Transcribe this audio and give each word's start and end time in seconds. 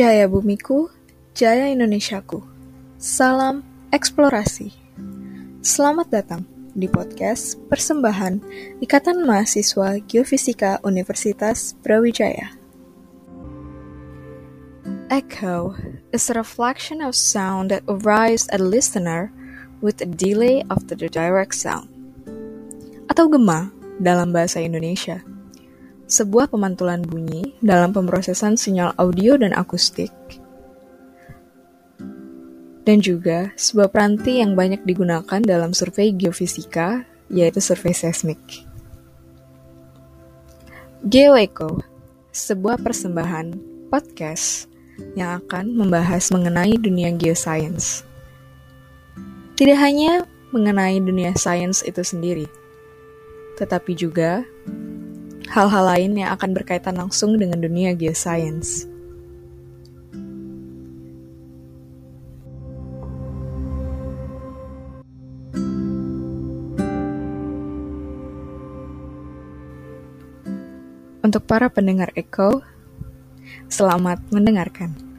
Jaya 0.00 0.24
bumiku, 0.32 0.88
jaya 1.36 1.68
Indonesiaku. 1.68 2.40
Salam 2.96 3.60
eksplorasi. 3.92 4.72
Selamat 5.60 6.08
datang 6.08 6.48
di 6.72 6.88
podcast 6.88 7.60
persembahan 7.68 8.40
Ikatan 8.80 9.28
Mahasiswa 9.28 10.00
Geofisika 10.08 10.80
Universitas 10.88 11.76
Brawijaya. 11.84 12.56
Echo 15.12 15.76
is 16.16 16.32
a 16.32 16.34
reflection 16.40 17.04
of 17.04 17.12
sound 17.12 17.68
that 17.68 17.84
arrives 17.84 18.48
at 18.48 18.64
a 18.64 18.64
listener 18.64 19.28
with 19.84 20.00
a 20.00 20.08
delay 20.08 20.64
after 20.72 20.96
the 20.96 21.12
direct 21.12 21.52
sound. 21.52 21.92
Atau 23.04 23.28
gema 23.28 23.68
dalam 24.00 24.32
bahasa 24.32 24.64
Indonesia 24.64 25.20
sebuah 26.10 26.50
pemantulan 26.50 27.06
bunyi 27.06 27.54
dalam 27.62 27.94
pemrosesan 27.94 28.58
sinyal 28.58 28.98
audio 28.98 29.38
dan 29.38 29.54
akustik, 29.54 30.10
dan 32.82 32.98
juga 32.98 33.54
sebuah 33.54 33.94
peranti 33.94 34.42
yang 34.42 34.58
banyak 34.58 34.82
digunakan 34.82 35.38
dalam 35.38 35.70
survei 35.70 36.10
geofisika, 36.10 37.06
yaitu 37.30 37.62
survei 37.62 37.94
seismik. 37.94 38.42
GeoEcho, 41.06 41.78
sebuah 42.34 42.82
persembahan 42.82 43.54
podcast 43.86 44.66
yang 45.14 45.38
akan 45.38 45.78
membahas 45.78 46.28
mengenai 46.34 46.74
dunia 46.74 47.14
geoscience. 47.14 48.02
Tidak 49.54 49.78
hanya 49.78 50.26
mengenai 50.50 50.98
dunia 50.98 51.38
sains 51.38 51.86
itu 51.86 52.02
sendiri, 52.02 52.50
tetapi 53.62 53.94
juga 53.94 54.42
hal-hal 55.50 55.82
lain 55.82 56.14
yang 56.14 56.30
akan 56.38 56.54
berkaitan 56.54 56.94
langsung 56.94 57.34
dengan 57.34 57.58
dunia 57.58 57.90
geoscience. 57.98 58.86
Untuk 71.20 71.44
para 71.46 71.68
pendengar 71.68 72.14
Echo, 72.14 72.62
selamat 73.68 74.22
mendengarkan. 74.30 75.09